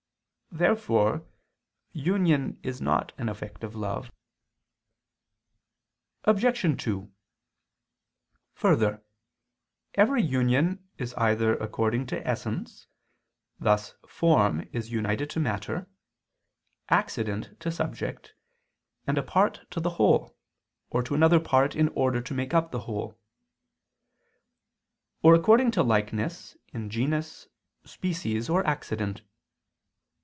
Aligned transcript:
Therefore 0.53 1.25
union 1.93 2.59
is 2.61 2.81
not 2.81 3.13
an 3.17 3.29
effect 3.29 3.63
of 3.63 3.73
love. 3.73 4.11
Obj. 6.25 6.83
2: 6.83 7.09
Further, 8.55 9.01
every 9.93 10.21
union 10.21 10.89
is 10.97 11.13
either 11.13 11.55
according 11.55 12.05
to 12.07 12.27
essence, 12.27 12.85
thus 13.61 13.95
form 14.05 14.67
is 14.73 14.91
united 14.91 15.29
to 15.29 15.39
matter, 15.39 15.87
accident 16.89 17.57
to 17.61 17.71
subject, 17.71 18.33
and 19.07 19.17
a 19.17 19.23
part 19.23 19.61
to 19.71 19.79
the 19.79 19.91
whole, 19.91 20.35
or 20.89 21.01
to 21.01 21.15
another 21.15 21.39
part 21.39 21.77
in 21.77 21.87
order 21.95 22.19
to 22.19 22.33
make 22.33 22.53
up 22.53 22.71
the 22.71 22.81
whole: 22.81 23.17
or 25.23 25.33
according 25.33 25.71
to 25.71 25.81
likeness, 25.81 26.57
in 26.73 26.89
genus, 26.89 27.47
species, 27.85 28.49
or 28.49 28.67
accident. 28.67 29.21